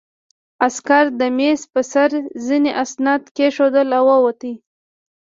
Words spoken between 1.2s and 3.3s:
مېز په سر ځینې اسناد